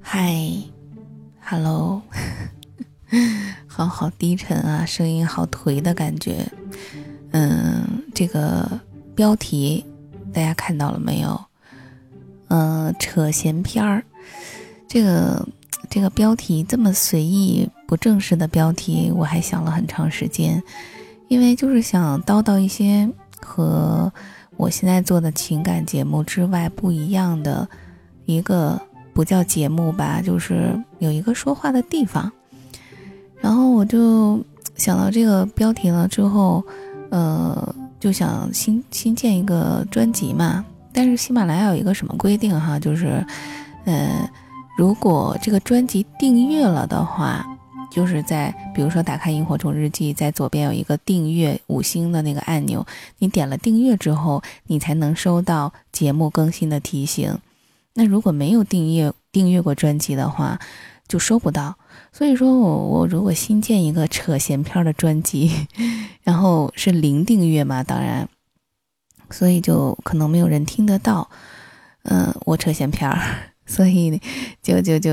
[0.00, 0.34] 嗨
[1.44, 2.00] ，Hello，
[3.66, 6.50] 好好低沉啊，声音好颓的感觉。
[7.32, 8.80] 嗯，这个
[9.14, 9.84] 标题
[10.32, 11.38] 大家看到了没有？
[12.48, 14.02] 嗯，扯闲篇儿。
[14.88, 15.46] 这个
[15.90, 20.62] 这个标题这么随意不正式的标题，我还想了很长时间，
[21.28, 23.06] 因为就是想叨叨一些
[23.42, 24.10] 和
[24.56, 27.68] 我现在做的情感节目之外不一样的
[28.24, 28.80] 一个。
[29.18, 32.30] 不叫节目吧，就是有一个说话的地方。
[33.40, 34.40] 然后我就
[34.76, 36.62] 想到这个标题了之后，
[37.10, 40.64] 呃，就想新新建一个专辑嘛。
[40.92, 43.26] 但是喜马拉雅有一个什么规定哈，就是，
[43.86, 44.30] 呃，
[44.76, 47.44] 如果这个专辑订阅了的话，
[47.90, 52.86] 就是在比如说打开萤火虫日记，在左边有一个订阅五星的那个按钮，
[53.18, 57.36] 你点了订阅之后，你才能收到节目更新的提醒。
[57.98, 60.56] 那如果没有订阅订阅过专辑的话，
[61.08, 61.76] 就收不到。
[62.12, 65.66] 所以说我我如果新建一个扯闲篇的专辑，
[66.22, 68.28] 然后是零订阅嘛，当然，
[69.30, 71.28] 所以就可能没有人听得到。
[72.04, 73.20] 嗯，我扯闲篇儿，
[73.66, 74.20] 所以
[74.62, 75.10] 就就就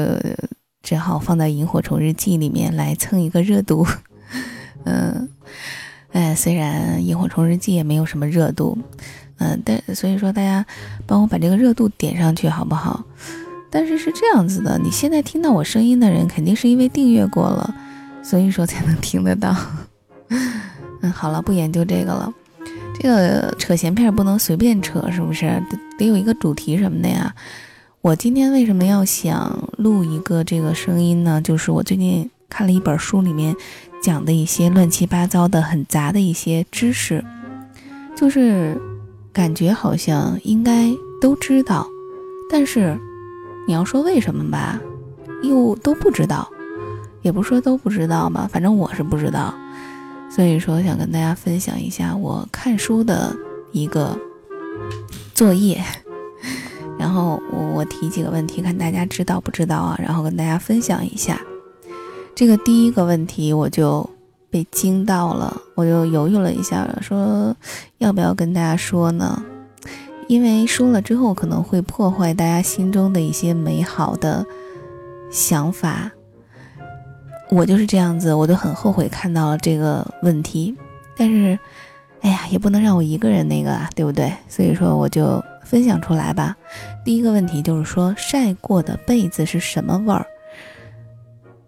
[0.83, 3.88] 只好放在萤火虫日记里面来蹭一个热度。
[4.83, 5.27] 嗯，
[6.13, 8.77] 哎，虽然萤火虫日记也没有什么热度。
[9.38, 10.66] 嗯，但所以说大家
[11.05, 13.03] 帮我把这个热度点上去好不好？
[13.69, 17.75] 但是是这样子的，你现在听到我声音的人，肯定是因为订阅过了，
[18.23, 19.53] 所以说才能听得到。
[21.02, 22.33] 嗯，好了，不研究这个了。
[22.97, 25.45] 这个扯闲片不能随便扯，是不是？
[25.69, 27.36] 得得有一个主题什么的呀？
[28.00, 31.41] 我今天为什么要想录一个这个声音呢？
[31.41, 33.53] 就是我最近看了一本书，里面
[34.02, 37.22] 讲的一些乱七八糟的、很杂的一些知识，
[38.16, 38.80] 就是。
[39.36, 41.86] 感觉好像应该都知道，
[42.50, 42.97] 但是
[43.67, 44.80] 你要说为什么吧，
[45.44, 46.50] 又都不知道，
[47.22, 49.53] 也不说都不知道吧，反正我是不知道。
[50.31, 53.35] 所以说想跟大家分享一下我看书的
[53.74, 54.18] 一个
[55.34, 55.84] 作业，
[56.97, 61.41] 然后我我提几个问题，看大家知道不知道啊，然后跟大家分享一下。
[62.34, 64.09] 这个第一个问题我就。
[64.55, 67.53] 被惊到了，我就犹豫了一下，说
[67.97, 69.43] 要不要跟大家说呢？
[70.29, 74.45] 因为说了之后可能会破坏大家心中的一些美好的
[75.29, 76.09] 想法。
[77.49, 80.73] 我就是这样子，我就很后悔看到了这个问题。
[81.17, 81.59] 但是，
[82.21, 84.31] 哎呀，也不能让我一个人那个啊，对不对？
[84.47, 86.55] 所以说我就分享出来吧。
[87.03, 90.25] 第一个问题就是说，晒过的被子是什么味儿？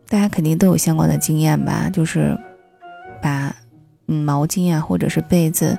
[0.07, 1.89] 大家肯定都有相关的经验吧？
[1.91, 2.39] 就是。
[3.27, 3.53] 把
[4.07, 5.77] 嗯毛巾啊，或者是被子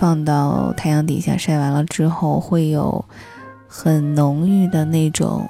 [0.00, 3.04] 放到太阳底下晒完了之后，会有
[3.68, 5.48] 很浓郁的那种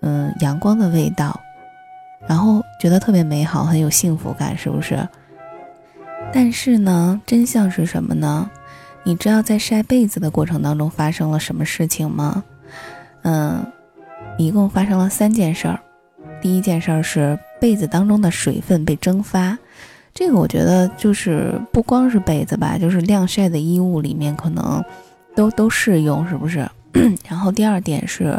[0.00, 1.38] 嗯阳光的味道，
[2.26, 5.06] 然后觉得特别美好，很有幸福感，是不是？
[6.32, 8.50] 但是呢，真相是什么呢？
[9.02, 12.42] 你知道在晒被子的过程当中发生了什么事情吗？
[13.24, 13.62] 嗯，
[14.38, 15.78] 一共发生了三件事儿。
[16.40, 19.58] 第一件事儿是被子当中的水分被蒸发。
[20.12, 24.84] 这个我觉得就是不光是被子吧，就是晾晒的衣物里面可能
[25.34, 26.68] 都都适用，是不是？
[27.26, 28.38] 然后第二点是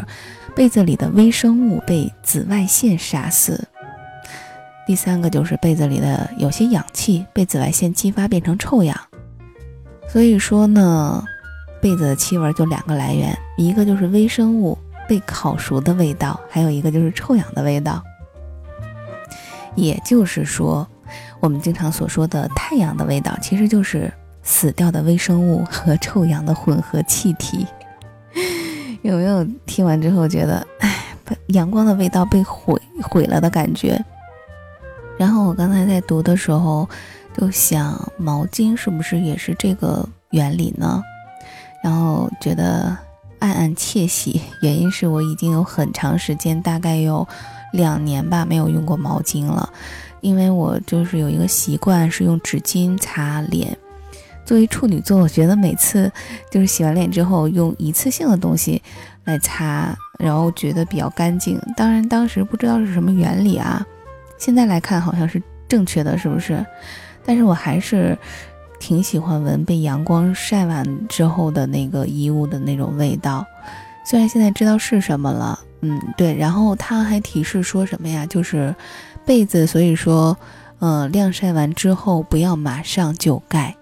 [0.54, 3.66] 被子里的微生物被紫外线杀死。
[4.86, 8.96] 第三个就是被子里的有些氧气被紫外线激发变成臭氧。
[10.06, 11.24] 所以说呢，
[11.80, 14.78] 被子的气味就两个来源，一个就是微生物
[15.08, 18.00] 被烤熟的味道，还有一个就是臭氧的味道。
[19.74, 20.86] 也就是说。
[21.42, 24.10] 我们经常所说的太阳的味道，其实就是
[24.44, 27.66] 死掉的微生物 和臭氧的混合气体。
[29.02, 31.04] 有没有听完之后觉得，哎，
[31.48, 34.00] 阳光的味道被毁毁了的感觉？
[35.18, 36.88] 然后我刚才在读的时候，
[37.36, 41.02] 就想毛巾是不是也是这个原理呢？
[41.82, 42.96] 然后觉得
[43.40, 47.26] 暗暗窃喜，原因是我已经有很长时间，大概有
[47.72, 49.68] 两年吧，没有用过毛巾了。
[50.22, 53.76] 因为我就是有一个习惯是用纸巾擦脸，
[54.46, 56.10] 作为处女座，我觉得每次
[56.48, 58.80] 就是洗完脸之后用一次性的东西
[59.24, 61.60] 来擦，然后觉得比较干净。
[61.76, 63.84] 当然当时不知道是什么原理啊，
[64.38, 66.64] 现在来看好像是正确的，是不是？
[67.24, 68.16] 但是我还是
[68.78, 73.44] 挺喜欢闻被阳光晒完之后的那个衣物的那种味道，
[74.06, 76.32] 虽然现在知道是什么了，嗯，对。
[76.36, 78.24] 然后他还提示说什么呀？
[78.24, 78.72] 就是。
[79.24, 80.36] 被子，所以说，
[80.78, 83.76] 呃，晾晒完之后不要马上就盖，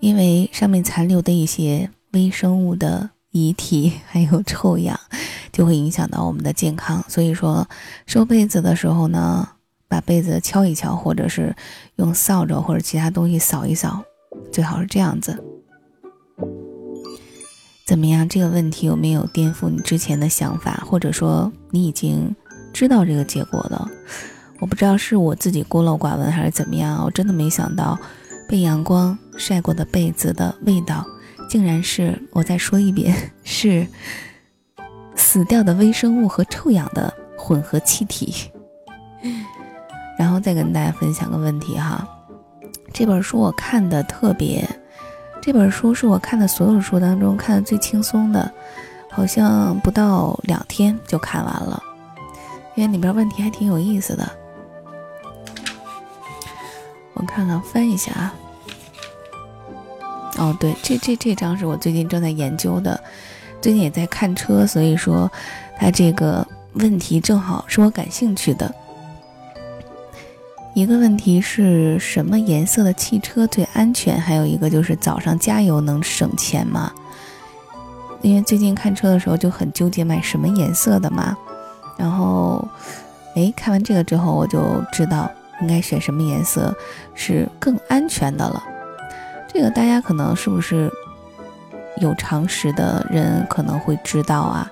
[0.00, 4.98] 因为上面残留的一些微生物的遗体还有臭氧，
[5.52, 7.04] 就会影响到我们的健康。
[7.08, 7.66] 所以说，
[8.06, 9.48] 收被子的时候呢，
[9.88, 11.54] 把被子敲一敲，或者是
[11.96, 14.02] 用扫帚或者其他东西扫一扫，
[14.52, 15.42] 最好是这样子。
[17.84, 18.28] 怎么样？
[18.28, 20.84] 这个问题有没有颠覆你之前的想法？
[20.86, 22.34] 或者说你已经
[22.72, 23.90] 知道这个结果了？
[24.60, 27.02] 我不知道是我自己孤陋寡闻还是怎么样。
[27.04, 27.98] 我真的没想到，
[28.48, 31.04] 被阳光晒过的被子的味道，
[31.48, 32.20] 竟然是……
[32.32, 33.14] 我再说一遍，
[33.44, 33.86] 是
[35.14, 38.50] 死掉的微生物和臭氧的混合气体。
[40.18, 42.06] 然后再跟大家分享个问题哈，
[42.92, 44.68] 这本书我看的特别。
[45.40, 48.52] 这本书是我看的所有书当中看的最轻松的，
[49.08, 51.80] 好像不到两天就看完了，
[52.74, 54.28] 因为里边问题还挺有意思的。
[57.18, 58.34] 我看看翻一下啊。
[60.38, 62.98] 哦，对，这这这张是我最近正在研究的，
[63.60, 65.30] 最近也在看车，所以说
[65.78, 68.72] 它这个问题正好是我感兴趣的。
[70.74, 74.20] 一个问题是什么颜色的汽车最安全？
[74.20, 76.92] 还有一个就是早上加油能省钱吗？
[78.22, 81.36] 因为最近看车的时候就很纠结买什么颜色的嘛。
[81.96, 82.68] 然后，
[83.34, 84.60] 哎，看完这个之后我就
[84.92, 85.28] 知道
[85.60, 86.74] 应该选什么颜色
[87.14, 88.62] 是更安全的了。
[89.52, 90.90] 这个大家可能是不是
[91.98, 94.70] 有常识的人可能会知道啊？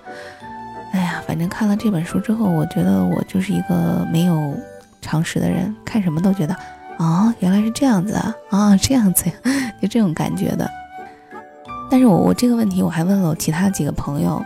[0.92, 4.54] 哎呀，反正看了这本书之后，我觉得我就是一个没有。
[5.02, 6.56] 常识的人看什么都觉得，
[6.98, 9.34] 哦，原来是这样子啊，啊， 这样子呀，
[9.80, 10.68] 就这种感觉的。
[11.88, 14.42] 但是我我这个问题我还问了我其他几个朋友，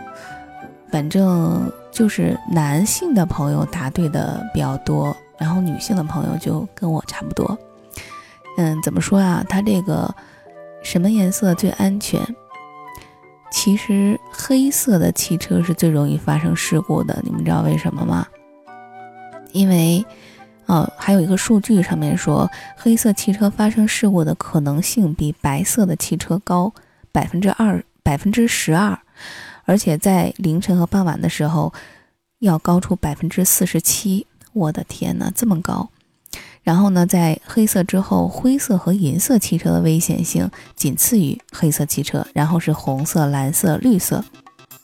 [0.91, 7.57] 反正就是男性的朋友答对的比较多，然后女性的朋友就跟我差不多。
[8.57, 9.43] 嗯，怎么说啊？
[9.49, 10.13] 它这个
[10.83, 12.21] 什么颜色最安全？
[13.51, 18.27] 其实黑色的汽车是最容易发生事故的，你们知道为什么吗？
[19.51, 20.05] 因为。
[20.67, 26.71] 呃，还有一个数据上面说，黑色汽车发生事故的可能性比白色的汽车高
[27.11, 28.97] 百分之二百分之十二，
[29.65, 31.73] 而且在凌晨和傍晚的时候
[32.39, 34.25] 要高出百分之四十七。
[34.53, 35.89] 我的天呐，这么高！
[36.63, 44.23] 然后呢，在黑色之后，灰色和银色汽车的危险性仅次于黑色汽车，然后是红色、蓝色、绿色，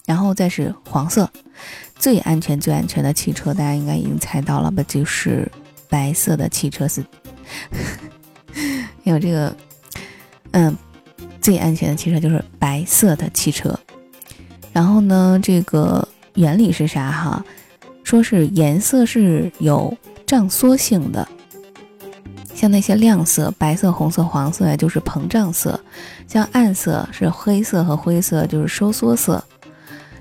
[0.06, 1.30] 然后再是黄色。
[1.98, 4.84] 最安全、最安全的汽车，大家应该已经猜到了吧？
[4.88, 5.52] 就是。
[5.90, 7.02] 白色的汽车是，
[9.06, 9.56] 有这个，
[10.52, 10.78] 嗯，
[11.40, 13.74] 最安全的汽车就是白色的汽车。
[14.74, 17.46] 然后呢，这个原理是啥哈？
[18.08, 19.94] 说是颜色是有
[20.26, 21.28] 胀缩性的，
[22.56, 25.78] 像那些亮色，白色、红色、黄色呀，就是膨胀色；
[26.26, 29.44] 像暗色是黑色和灰色，就是收缩色。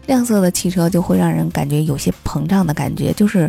[0.07, 3.49] 亮色的汽车就会让人感觉有些膨胀的感觉，就是。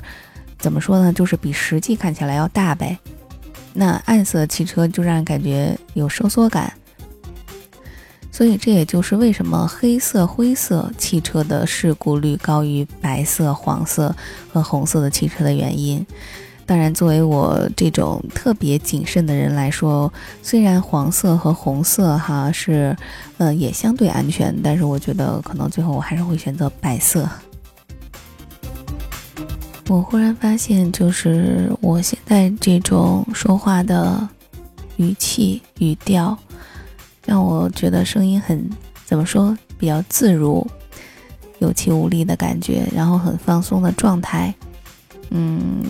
[0.60, 1.14] 怎么说呢？
[1.14, 2.98] 就是比实际看起来要大呗。
[3.74, 6.74] 那暗色汽车就让人感觉有收缩感，
[8.38, 14.16] 所以这也就是为什么黑色、灰色汽车的事故率高于白色、黄色
[14.54, 16.06] 和红色的汽车的原因。
[16.64, 20.14] 当然，作为我这种特别谨慎的人来说，
[20.44, 22.96] 虽然黄色和红色哈是，
[23.40, 27.28] 呃，也相对安全，但是我觉得可能最后我还是会选择白色。
[29.88, 34.30] 我忽然发现，就是我现在这种说话的
[34.98, 36.38] 语气语调，
[37.28, 38.68] 让我觉得声音很
[39.06, 40.66] 怎么说，比较自如，
[41.60, 44.56] 有气无力的感觉，然后很放松的状态。
[45.30, 45.84] 嗯，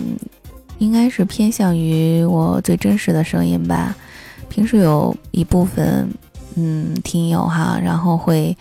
[0.78, 3.96] 应该是偏向于我最真实的声音吧。
[4.48, 6.12] 平时有一部分
[6.56, 8.56] 嗯听友哈，然后会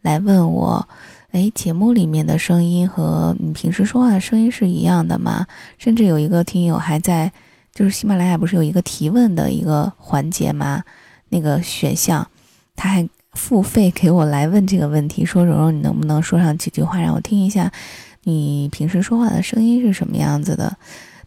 [0.00, 0.88] 来问我。
[1.32, 5.46] 哎，节目里面的声音和你平时说话的声音是一样的吗？
[5.78, 7.32] 甚至有一个听友还在，
[7.74, 10.82] 就是喜马拉雅不是有一个提问的一个环节吗？
[11.32, 12.28] 那个选项，
[12.76, 17.72] 他还付费给我来问这个问题，说蓉蓉，你能不能说上几句话让我听一下，
[18.22, 20.76] 你平时说话的声音是什么样子的？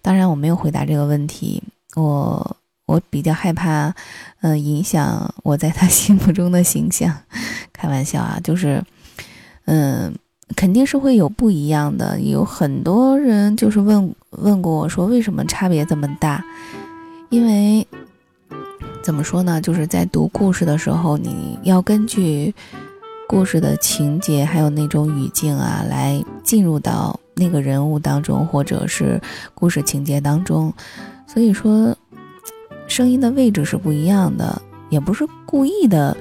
[0.01, 1.61] 当然我没有回答这个问题，
[1.95, 3.93] 我我比较害怕，
[4.41, 7.13] 嗯，影响我在他 心目中的形象。
[7.73, 8.81] 开玩笑啊，就是。
[9.67, 10.13] 嗯，
[10.55, 12.21] 肯定是会有不一样的。
[12.21, 16.45] 有很多人就是问问过我说，为什么差别这么大？
[17.31, 17.87] 因为
[19.05, 19.61] 怎么说呢？
[19.61, 22.51] 就是在读故事的时候，你要根据
[23.27, 29.21] 故事的情节还有那种语境啊，来进入到那个人物当中，或者是
[29.53, 30.73] 故事情节当中。
[31.27, 31.95] 所以说，
[32.87, 34.59] 声音的位置是不一样的，
[34.89, 36.17] 也不是故意的，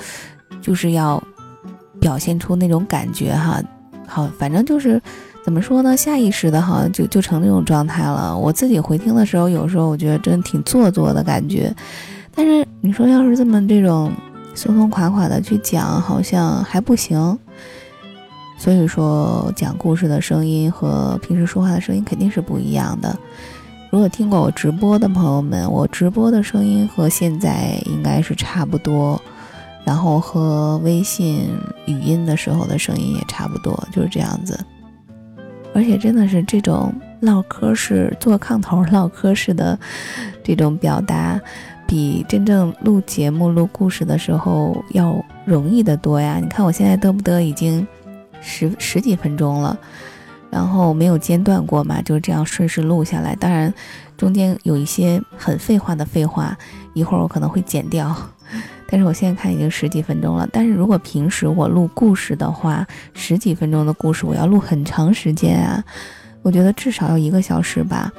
[0.61, 1.23] 就是要。
[2.01, 3.63] 表现出那种感觉哈。
[4.07, 5.01] 好，反正就是
[5.43, 8.37] 怎么说呢，下意识的哈就就成那种状态了。
[8.37, 11.75] 我自己回听的时候，有时候我觉得真挺做作的感觉。
[12.35, 14.13] 但是你说要是这么这种
[14.55, 17.39] 松松垮垮的去讲，好像还不行。
[18.57, 23.17] 所以说，讲故事的声音和平时说话的声音肯定是不一样的。
[23.91, 29.21] 如果听过我直播的朋友们，我直播的声音和现在应该是差不多，
[29.85, 31.51] 然后和微信
[31.87, 34.59] 语音的时候的声音也差不多，就是这样子。
[35.75, 39.79] 而且真的是这种唠嗑式、做炕头唠嗑式的
[40.43, 41.39] 这种表达，
[41.87, 46.39] 比真正录节目、录故事的时候要容易的多呀。
[46.41, 47.87] 你看我现在得不得已经。
[48.47, 49.75] 十十几分钟了，
[50.51, 53.35] 然后没有间断过嘛，就这样顺势录下来。
[53.35, 53.73] 当然，
[54.19, 56.55] 中间有一些很废话的废话，
[56.93, 58.15] 一会儿我可能会剪掉。
[58.87, 60.47] 但是我现在看已经十几分钟了。
[60.53, 65.83] 但是如果平时我录故事的话，十几分钟的故事我要录很长时间啊，
[66.43, 68.13] 我觉得至少要一个小时吧，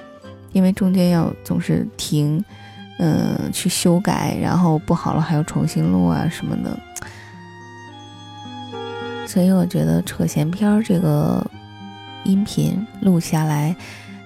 [0.53, 2.43] 因为中间要总是停，
[2.97, 6.79] 嗯，去修改，然后不好了还要重新录啊什么的。
[9.27, 11.45] 所以我觉得扯闲篇儿这个
[12.23, 13.75] 音频录下来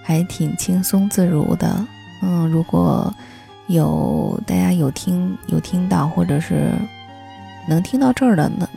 [0.03, 1.85] 还挺轻松自如的。
[2.21, 3.11] 嗯，如果
[3.67, 6.71] 有大家有听有听到，或者是
[7.67, 8.67] 能听到这儿的，那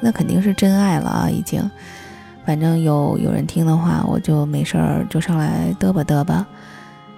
[0.00, 1.30] 那肯定是真爱了啊！
[1.30, 1.70] 已经，
[2.44, 6.46] 反正有有人听的话，我就没事儿就上来嘚吧嘚吧，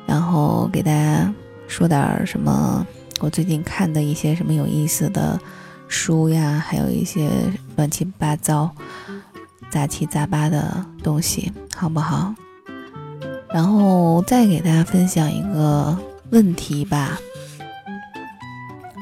[0.06, 1.32] 然后给大家
[1.76, 2.86] 说点什么
[3.18, 5.40] 我最近看的一些什么有意思的。
[5.86, 7.28] 书呀，还有一些
[7.76, 8.70] 乱七八糟、
[9.70, 12.34] 杂七杂八的东西，好不好？
[13.52, 15.96] 然后再给大家分享一个
[16.30, 17.18] 问题吧，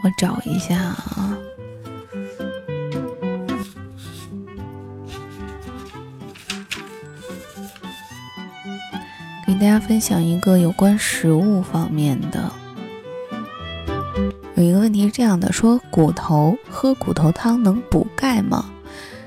[0.03, 1.39] 我找一下啊，
[9.47, 12.53] 给大家分享一个有关食物方面的。
[14.63, 18.67] 有一个问题是这样的：说骨头喝骨头汤能补钙吗？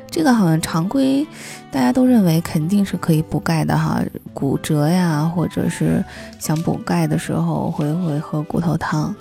[0.10, 1.27] 这个好像常规
[1.70, 4.01] 大家都认为肯定是可以补钙的哈。
[4.34, 6.01] 骨折呀，或者是
[6.39, 9.13] 想补钙的时候会会喝骨头汤。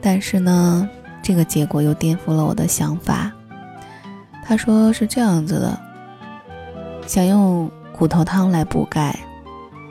[0.00, 0.88] 但是呢，
[1.22, 3.30] 这个结果又颠覆了我的想法。
[4.44, 5.78] 他说是这样子的：
[7.06, 9.16] 想用骨头汤来补钙，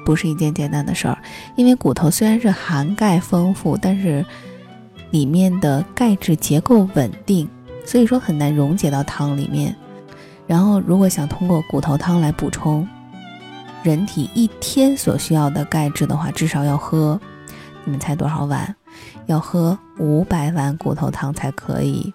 [0.05, 1.17] 不是一件简单的事儿。
[1.55, 4.25] 因为骨头虽然是含钙丰富，但是
[5.11, 7.47] 里面的钙质结构稳定，
[7.85, 9.75] 所以说很难溶解到汤里面。
[10.47, 12.87] 然后，如果想通过骨头汤来补充
[13.83, 17.19] 人体一天所需要的钙质的话，至少要喝，
[17.85, 18.75] 你们猜多少碗？
[19.27, 22.13] 要喝五百碗骨头汤才可以。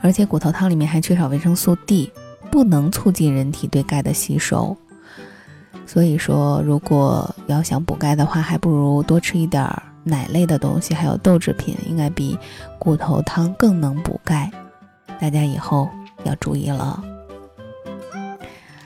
[0.00, 2.12] 而且骨头汤里面还缺少维生素 D，
[2.50, 4.76] 不能促进人体对钙的吸收。
[5.86, 9.82] 所以说，如果要想补钙的话，还不如多吃一点儿。
[10.08, 12.38] 奶类的东西还有豆制品，应该比
[12.78, 14.48] 骨头汤更能补钙，
[15.20, 15.90] 大家以后
[16.22, 17.02] 要注意了。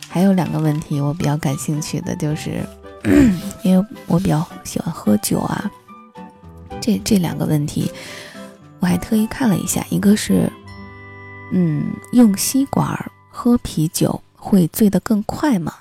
[0.08, 2.62] 还有两个问题我比较感兴趣的就是，
[3.62, 5.70] 因为我比较喜欢喝酒啊，
[6.80, 7.92] 这这两个问题
[8.80, 10.50] 我还特意看了一下，一个是，
[11.52, 12.88] 嗯，用吸管
[13.30, 15.74] 喝啤酒会醉得更快吗？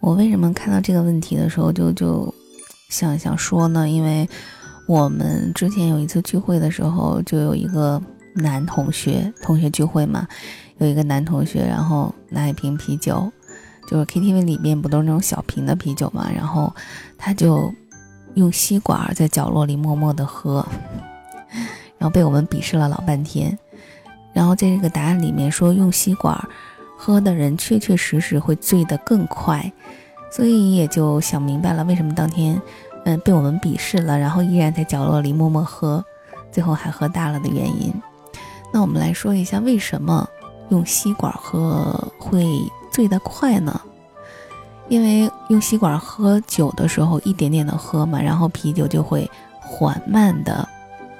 [0.00, 2.34] 我为什么看到这个问题的时候就就。
[2.92, 4.28] 想想说呢，因为
[4.86, 8.00] 我们之前有一次聚会的时候，就有一个
[8.34, 10.28] 男同学，同学聚会嘛，
[10.76, 13.32] 有一个男同学，然后拿一瓶啤酒，
[13.88, 16.70] 就是 KTV 里面不都是那种小瓶的啤酒嘛，然后
[17.16, 17.72] 他就
[18.34, 20.64] 用吸管在角落里默默的喝，
[21.96, 23.58] 然后被我们鄙视了老半天。
[24.34, 26.38] 然后在这个答案里面说，用吸管
[26.96, 29.72] 喝的人确确实实会醉得更快。
[30.34, 32.60] 所以也就想明白了，为什么当天，
[33.04, 36.02] 嗯，被我们鄙视了，然后依然在角落里默默喝，
[36.50, 37.92] 最后还喝大了的原因。
[38.72, 40.26] 那我们来说一下，为什么
[40.70, 42.46] 用吸管喝会
[42.90, 43.78] 醉得快呢？
[44.88, 50.66] 因为用吸管喝酒的时候，一点点的喝嘛，然后啤酒就会缓慢的、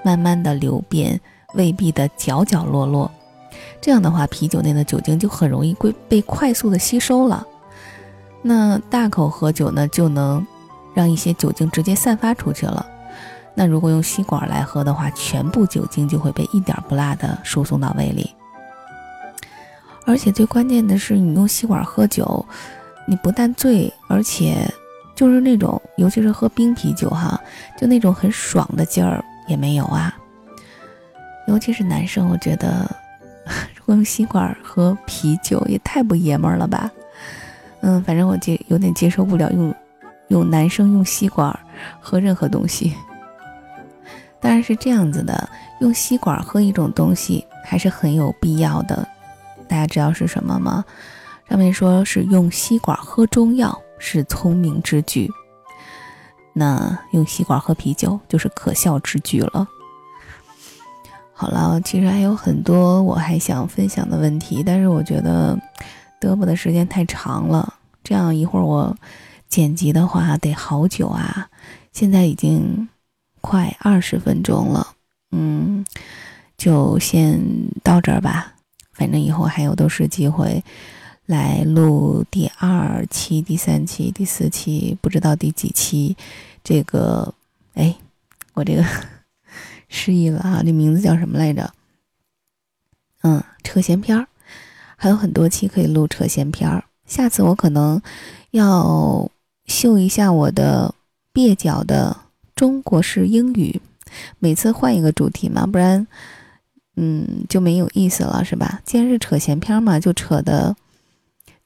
[0.02, 1.20] 慢慢的流遍
[1.52, 3.10] 胃壁的角角落落，
[3.78, 7.46] 这样的话，啤酒内的酒精就很容易被被快速的吸收了。
[8.42, 10.44] 那大口喝酒呢，就能
[10.94, 12.84] 让一些酒精直接散发出去了。
[13.54, 18.34] 那如果用吸管来喝的话，全部酒精就会被一点不落的输送到胃里。
[20.04, 22.44] 而且最关键的是，你用吸管喝酒，
[23.06, 24.68] 你不但醉，而且
[25.14, 27.40] 就是那种，尤其是喝冰啤酒哈，
[27.78, 30.12] 就那种很爽的劲儿也没有啊。
[31.46, 32.90] 尤其是男生，我觉得。
[33.74, 36.88] 如果用吸管喝啤酒也太不爷们儿了吧？
[37.82, 39.74] 嗯，反正我接有点接受不了用
[40.28, 41.56] 用男生用吸管
[42.00, 42.94] 喝任何东西。
[44.40, 45.48] 当然是这样子的，
[45.80, 49.06] 用吸管喝一种东西还是很有必要的。
[49.68, 50.84] 大家知道是什么吗？
[51.48, 55.30] 上面说是用吸管喝中药是聪明之举，
[56.52, 59.68] 那用吸管喝啤酒就是可笑之举了。
[61.32, 65.58] 好了，其实还有很多我还想分享的问题，但是我觉得
[66.22, 67.74] 嘚啵的时间太长了，
[68.04, 68.96] 这样一会儿我
[69.48, 71.50] 剪辑的话得好久啊。
[71.92, 72.88] 现在已经
[73.40, 74.94] 快二十分钟了，
[75.32, 75.84] 嗯，
[76.56, 77.40] 就先
[77.82, 78.54] 到这儿吧。
[78.92, 80.62] 反正以后还有都是机会
[81.26, 86.16] 来录第二期、第三期、第四期，不知道第几期。
[86.62, 87.34] 这个，
[87.74, 87.96] 哎，
[88.54, 88.84] 我这个。
[89.94, 90.62] 失忆了啊！
[90.64, 91.70] 这名字叫什么来着？
[93.20, 94.26] 嗯，扯闲篇儿，
[95.02, 96.84] 还有很多期可以录扯闲篇儿。
[97.06, 98.00] 下次我可能
[98.52, 99.28] 要
[99.66, 100.94] 秀一下我的
[101.34, 102.16] 蹩脚的
[102.54, 103.80] 中国式英语，
[104.38, 106.06] 每次换一个主题嘛，不然，
[106.94, 108.80] 嗯，就没有意思了，是吧？
[108.84, 110.76] 既然是扯闲篇嘛，就扯的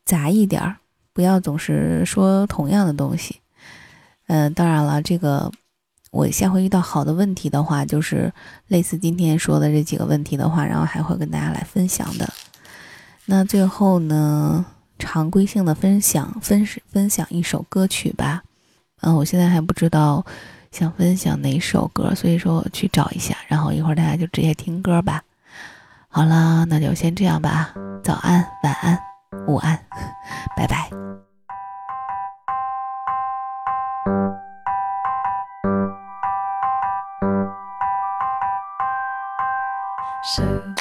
[0.07, 0.79] 杂一点儿，
[1.13, 3.37] 不要总是说同样的东西。
[4.29, 5.53] 嗯，当然了，这个。
[6.11, 8.33] 我下回遇到好的问题的话，就是
[8.69, 12.33] 类似今天说的这几个问题的话，然后还会跟大家来分享的。
[13.29, 14.65] 那最后呢，
[14.99, 18.43] 常规性的分享分分享一首歌曲吧。
[19.03, 20.25] 嗯，我现在还不知道
[20.71, 25.23] 想分享哪首歌，所以说我去找一下，然后一会儿大家就直接听歌吧。
[26.09, 27.75] 好了，那就先这样吧。
[28.03, 28.99] 早安，晚安，
[29.49, 29.79] 午安，
[30.57, 30.89] 拜拜。
[40.25, 40.76] So...